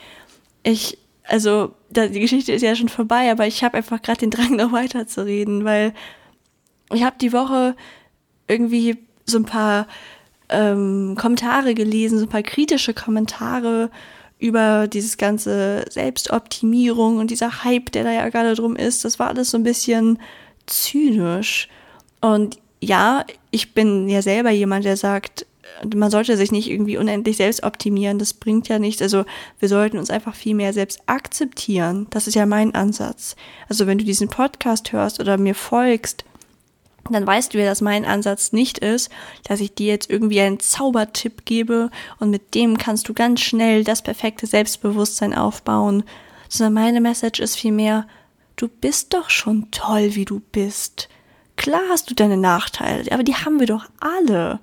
Ich, 0.63 0.97
also, 1.23 1.73
die 1.91 2.19
Geschichte 2.19 2.51
ist 2.51 2.61
ja 2.61 2.75
schon 2.75 2.89
vorbei, 2.89 3.31
aber 3.31 3.45
ich 3.45 3.63
habe 3.63 3.77
einfach 3.77 4.01
gerade 4.01 4.21
den 4.21 4.31
Drang, 4.31 4.55
noch 4.55 4.71
weiterzureden, 4.71 5.63
weil 5.63 5.93
ich 6.95 7.03
habe 7.03 7.15
die 7.19 7.33
Woche 7.33 7.75
irgendwie 8.47 8.97
so 9.25 9.37
ein 9.37 9.45
paar 9.45 9.87
ähm, 10.49 11.15
Kommentare 11.19 11.73
gelesen, 11.73 12.17
so 12.19 12.25
ein 12.25 12.29
paar 12.29 12.43
kritische 12.43 12.93
Kommentare 12.93 13.89
über 14.39 14.87
dieses 14.87 15.17
ganze 15.17 15.85
Selbstoptimierung 15.89 17.17
und 17.17 17.31
dieser 17.31 17.63
Hype, 17.63 17.91
der 17.91 18.03
da 18.03 18.11
ja 18.11 18.27
gerade 18.29 18.55
drum 18.55 18.75
ist. 18.75 19.05
Das 19.05 19.17
war 19.17 19.29
alles 19.29 19.51
so 19.51 19.57
ein 19.57 19.63
bisschen 19.63 20.19
zynisch. 20.65 21.69
Und 22.19 22.59
ja, 22.81 23.25
ich 23.51 23.73
bin 23.73 24.09
ja 24.09 24.21
selber 24.21 24.51
jemand, 24.51 24.83
der 24.83 24.97
sagt, 24.97 25.45
man 25.95 26.11
sollte 26.11 26.37
sich 26.37 26.51
nicht 26.51 26.69
irgendwie 26.69 26.97
unendlich 26.97 27.37
selbst 27.37 27.63
optimieren, 27.63 28.19
das 28.19 28.33
bringt 28.33 28.67
ja 28.67 28.79
nichts. 28.79 29.01
Also 29.01 29.25
wir 29.59 29.69
sollten 29.69 29.97
uns 29.97 30.09
einfach 30.09 30.35
viel 30.35 30.55
mehr 30.55 30.73
selbst 30.73 31.01
akzeptieren. 31.05 32.07
Das 32.09 32.27
ist 32.27 32.35
ja 32.35 32.45
mein 32.45 32.75
Ansatz. 32.75 33.35
Also 33.69 33.87
wenn 33.87 33.97
du 33.97 34.03
diesen 34.03 34.27
Podcast 34.27 34.91
hörst 34.91 35.19
oder 35.19 35.37
mir 35.37 35.55
folgst, 35.55 36.25
dann 37.09 37.27
weißt 37.27 37.53
du 37.53 37.59
ja, 37.59 37.65
dass 37.65 37.81
mein 37.81 38.05
Ansatz 38.05 38.53
nicht 38.53 38.79
ist, 38.79 39.09
dass 39.43 39.59
ich 39.59 39.75
dir 39.75 39.87
jetzt 39.87 40.09
irgendwie 40.09 40.39
einen 40.39 40.59
Zaubertipp 40.59 41.45
gebe 41.45 41.89
und 42.19 42.29
mit 42.29 42.55
dem 42.55 42.77
kannst 42.77 43.09
du 43.09 43.13
ganz 43.13 43.41
schnell 43.41 43.83
das 43.83 44.01
perfekte 44.01 44.47
Selbstbewusstsein 44.47 45.33
aufbauen, 45.33 46.03
sondern 46.47 46.73
meine 46.73 47.01
Message 47.01 47.39
ist 47.39 47.57
vielmehr, 47.57 48.07
du 48.55 48.67
bist 48.67 49.13
doch 49.13 49.29
schon 49.29 49.69
toll, 49.71 50.15
wie 50.15 50.25
du 50.25 50.41
bist. 50.51 51.09
Klar 51.57 51.81
hast 51.89 52.09
du 52.09 52.15
deine 52.15 52.37
Nachteile, 52.37 53.11
aber 53.11 53.23
die 53.23 53.35
haben 53.35 53.59
wir 53.59 53.67
doch 53.67 53.85
alle. 53.99 54.59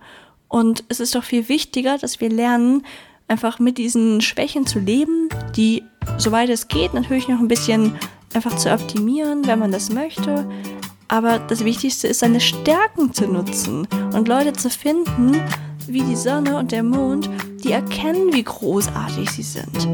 Und 0.49 0.85
es 0.89 0.99
ist 0.99 1.15
doch 1.15 1.25
viel 1.25 1.49
wichtiger, 1.49 1.99
dass 1.99 2.21
wir 2.21 2.31
lernen, 2.31 2.85
einfach 3.29 3.61
mit 3.61 3.79
diesen 3.79 4.21
Schwächen 4.21 4.67
zu 4.67 4.81
leben, 4.81 5.29
die, 5.57 5.85
soweit 6.19 6.49
es 6.49 6.67
geht, 6.67 6.95
natürlich 6.95 7.29
noch 7.29 7.39
ein 7.39 7.49
bisschen 7.49 7.95
einfach 8.35 8.57
zu 8.57 8.73
optimieren, 8.73 9.47
wenn 9.47 9.59
man 9.61 9.71
das 9.71 9.91
möchte, 9.91 10.49
aber 11.11 11.41
das 11.41 11.65
Wichtigste 11.65 12.07
ist, 12.07 12.21
seine 12.21 12.41
Stärken 12.41 13.13
zu 13.13 13.27
nutzen 13.27 13.87
und 14.15 14.29
Leute 14.29 14.53
zu 14.53 14.71
finden, 14.71 15.41
wie 15.89 16.03
die 16.03 16.15
Sonne 16.15 16.57
und 16.57 16.71
der 16.71 16.85
Mond, 16.85 17.29
die 17.65 17.73
erkennen, 17.73 18.33
wie 18.33 18.45
großartig 18.45 19.29
sie 19.29 19.43
sind. 19.43 19.89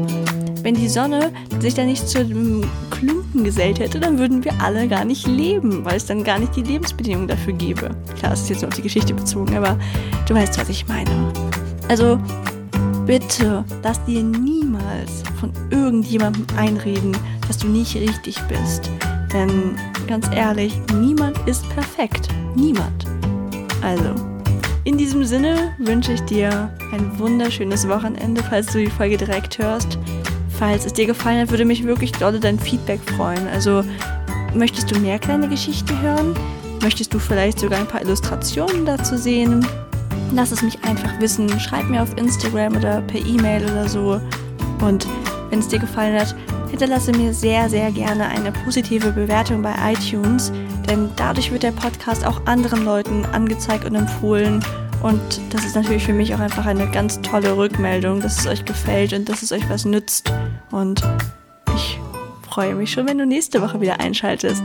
wenn 0.61 0.75
die 0.75 0.89
Sonne 0.89 1.31
sich 1.59 1.73
da 1.73 1.85
nicht 1.85 2.07
zu 2.07 2.19
einem 2.19 2.63
Klumpen 2.91 3.43
gesellt 3.43 3.79
hätte, 3.79 3.99
dann 3.99 4.19
würden 4.19 4.43
wir 4.45 4.51
alle 4.61 4.87
gar 4.87 5.05
nicht 5.05 5.25
leben, 5.25 5.83
weil 5.85 5.95
es 5.95 6.05
dann 6.05 6.23
gar 6.23 6.39
nicht 6.39 6.55
die 6.55 6.61
Lebensbedingungen 6.61 7.27
dafür 7.27 7.53
gäbe. 7.53 7.89
Klar, 8.17 8.31
das 8.31 8.41
ist 8.41 8.49
jetzt 8.49 8.61
nur 8.61 8.69
auf 8.69 8.75
die 8.75 8.81
Geschichte 8.81 9.13
bezogen, 9.13 9.55
aber 9.57 9.79
du 10.27 10.35
weißt, 10.35 10.59
was 10.59 10.69
ich 10.69 10.87
meine. 10.87 11.33
Also, 11.87 12.19
bitte 13.05 13.63
lass 13.81 14.03
dir 14.05 14.21
niemals 14.21 15.23
von 15.39 15.51
irgendjemandem 15.71 16.45
einreden, 16.57 17.17
dass 17.47 17.57
du 17.57 17.67
nicht 17.67 17.95
richtig 17.95 18.37
bist. 18.49 18.91
Denn 19.33 19.75
ganz 20.07 20.27
ehrlich, 20.33 20.79
niemand 20.95 21.37
ist 21.47 21.67
perfekt. 21.69 22.29
Niemand. 22.55 23.05
Also, 23.81 24.15
in 24.83 24.97
diesem 24.97 25.25
Sinne 25.25 25.75
wünsche 25.77 26.13
ich 26.13 26.21
dir 26.21 26.71
ein 26.93 27.19
wunderschönes 27.19 27.87
Wochenende, 27.87 28.41
falls 28.41 28.67
du 28.67 28.79
die 28.79 28.89
Folge 28.89 29.17
direkt 29.17 29.59
hörst. 29.59 29.99
Falls 30.57 30.85
es 30.85 30.93
dir 30.93 31.05
gefallen 31.05 31.41
hat, 31.41 31.51
würde 31.51 31.65
mich 31.65 31.83
wirklich 31.83 32.13
dolle 32.13 32.39
dein 32.39 32.57
Feedback 32.57 33.01
freuen. 33.15 33.47
Also, 33.49 33.83
möchtest 34.55 34.89
du 34.89 34.99
mehr 34.99 35.19
kleine 35.19 35.49
Geschichten 35.49 36.01
hören? 36.01 36.33
Möchtest 36.81 37.13
du 37.13 37.19
vielleicht 37.19 37.59
sogar 37.59 37.79
ein 37.79 37.87
paar 37.87 38.01
Illustrationen 38.01 38.85
dazu 38.85 39.17
sehen? 39.17 39.65
Lass 40.33 40.51
es 40.51 40.61
mich 40.61 40.83
einfach 40.83 41.19
wissen. 41.19 41.59
Schreib 41.59 41.89
mir 41.89 42.01
auf 42.01 42.17
Instagram 42.17 42.77
oder 42.77 43.01
per 43.01 43.19
E-Mail 43.19 43.63
oder 43.65 43.87
so. 43.87 44.21
Und 44.81 45.05
wenn 45.49 45.59
es 45.59 45.67
dir 45.67 45.79
gefallen 45.79 46.19
hat, 46.19 46.35
hinterlasse 46.69 47.11
mir 47.11 47.33
sehr, 47.33 47.69
sehr 47.69 47.91
gerne 47.91 48.27
eine 48.27 48.51
positive 48.51 49.11
Bewertung 49.11 49.61
bei 49.61 49.73
iTunes, 49.91 50.51
denn 50.89 51.09
dadurch 51.15 51.51
wird 51.51 51.63
der 51.63 51.71
Podcast 51.71 52.25
auch 52.25 52.45
anderen 52.45 52.85
Leuten 52.85 53.25
angezeigt 53.25 53.85
und 53.85 53.95
empfohlen. 53.95 54.63
Und 55.01 55.41
das 55.51 55.63
ist 55.65 55.75
natürlich 55.75 56.03
für 56.03 56.13
mich 56.13 56.33
auch 56.33 56.39
einfach 56.39 56.65
eine 56.65 56.89
ganz 56.89 57.21
tolle 57.21 57.55
Rückmeldung, 57.55 58.19
dass 58.19 58.39
es 58.39 58.47
euch 58.47 58.65
gefällt 58.65 59.13
und 59.13 59.29
dass 59.29 59.43
es 59.43 59.51
euch 59.51 59.69
was 59.69 59.85
nützt. 59.85 60.31
Und 60.71 61.01
ich 61.75 61.99
freue 62.49 62.73
mich 62.75 62.91
schon, 62.91 63.07
wenn 63.07 63.17
du 63.17 63.25
nächste 63.25 63.61
Woche 63.61 63.79
wieder 63.81 63.99
einschaltest. 63.99 64.63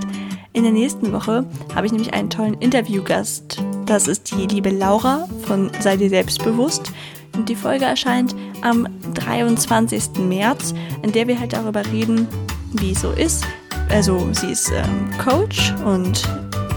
In 0.55 0.65
der 0.65 0.73
nächsten 0.73 1.13
Woche 1.13 1.45
habe 1.75 1.87
ich 1.87 1.93
nämlich 1.93 2.15
einen 2.15 2.31
tollen 2.31 2.55
Interviewgast. 2.55 3.63
Das 3.87 4.07
ist 4.07 4.31
die 4.31 4.47
liebe 4.47 4.71
Laura 4.71 5.29
von 5.47 5.71
Sei 5.81 5.97
dir 5.97 6.09
selbstbewusst. 6.09 6.93
Und 7.35 7.49
die 7.49 7.57
Folge 7.57 7.85
erscheint 7.85 8.35
am 8.61 8.87
23. 9.15 10.19
März, 10.19 10.75
in 11.03 11.13
der 11.13 11.27
wir 11.29 11.39
halt 11.39 11.53
darüber 11.53 11.85
reden, 11.87 12.29
wie 12.73 12.93
es 12.93 13.01
so 13.01 13.11
ist. 13.13 13.45
Also 13.89 14.29
sie 14.33 14.53
ist 14.53 14.71
ähm, 14.71 15.11
Coach 15.19 15.75
und 15.85 16.29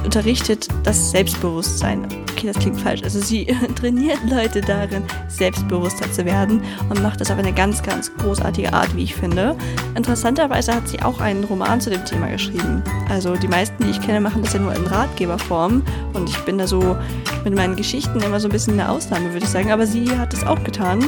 unterrichtet 0.05 0.67
das 0.83 1.11
Selbstbewusstsein. 1.11 2.07
Okay, 2.31 2.47
das 2.47 2.57
klingt 2.57 2.79
falsch. 2.79 3.03
Also 3.03 3.19
sie 3.19 3.45
trainiert 3.75 4.19
Leute 4.29 4.61
darin, 4.61 5.03
selbstbewusster 5.27 6.11
zu 6.11 6.25
werden 6.25 6.61
und 6.89 7.01
macht 7.01 7.21
das 7.21 7.31
auf 7.31 7.37
eine 7.37 7.53
ganz, 7.53 7.81
ganz 7.83 8.13
großartige 8.15 8.73
Art, 8.73 8.95
wie 8.95 9.03
ich 9.03 9.15
finde. 9.15 9.55
Interessanterweise 9.95 10.73
hat 10.75 10.87
sie 10.87 11.01
auch 11.01 11.19
einen 11.19 11.43
Roman 11.43 11.81
zu 11.81 11.89
dem 11.89 12.03
Thema 12.05 12.27
geschrieben. 12.27 12.83
Also 13.09 13.35
die 13.35 13.47
meisten, 13.47 13.83
die 13.83 13.91
ich 13.91 14.01
kenne, 14.01 14.21
machen 14.21 14.43
das 14.43 14.53
ja 14.53 14.59
nur 14.59 14.73
in 14.73 14.85
Ratgeberform 14.85 15.83
und 16.13 16.29
ich 16.29 16.37
bin 16.39 16.57
da 16.57 16.67
so 16.67 16.97
mit 17.43 17.55
meinen 17.55 17.75
Geschichten 17.75 18.19
immer 18.21 18.39
so 18.39 18.47
ein 18.47 18.51
bisschen 18.51 18.79
eine 18.79 18.89
Ausnahme, 18.89 19.33
würde 19.33 19.45
ich 19.45 19.51
sagen. 19.51 19.71
Aber 19.71 19.85
sie 19.85 20.09
hat 20.17 20.33
es 20.33 20.45
auch 20.45 20.63
getan 20.63 21.03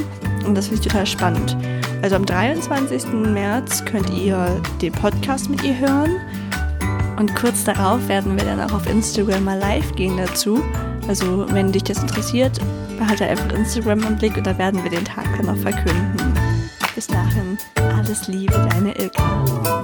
und 0.46 0.54
das 0.54 0.68
finde 0.68 0.82
ich 0.82 0.88
total 0.88 1.06
spannend. 1.06 1.56
Also 2.02 2.16
am 2.16 2.24
23. 2.24 3.12
März 3.12 3.84
könnt 3.84 4.10
ihr 4.10 4.60
den 4.80 4.92
Podcast 4.92 5.50
mit 5.50 5.62
ihr 5.64 5.78
hören. 5.78 6.16
Und 7.18 7.34
kurz 7.34 7.64
darauf 7.64 8.06
werden 8.08 8.36
wir 8.36 8.44
dann 8.44 8.60
auch 8.60 8.72
auf 8.72 8.88
Instagram 8.88 9.44
mal 9.44 9.58
live 9.58 9.94
gehen 9.96 10.16
dazu. 10.16 10.62
Also 11.08 11.46
wenn 11.52 11.72
dich 11.72 11.82
das 11.82 12.00
interessiert, 12.00 12.60
behalte 12.96 13.26
einfach 13.26 13.52
Instagram 13.52 14.04
im 14.04 14.16
Blick 14.16 14.36
und 14.36 14.46
da 14.46 14.56
werden 14.56 14.82
wir 14.84 14.90
den 14.90 15.04
Tag 15.04 15.24
dann 15.36 15.46
noch 15.46 15.56
verkünden. 15.56 16.34
Bis 16.94 17.08
dahin, 17.08 17.58
alles 17.96 18.28
Liebe, 18.28 18.54
deine 18.70 18.96
Ilka. 18.96 19.77